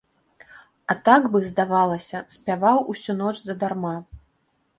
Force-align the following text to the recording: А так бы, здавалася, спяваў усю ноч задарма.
А 0.93 0.95
так 1.09 1.27
бы, 1.35 1.41
здавалася, 1.49 2.23
спяваў 2.37 2.83
усю 2.95 3.17
ноч 3.21 3.33
задарма. 3.47 3.95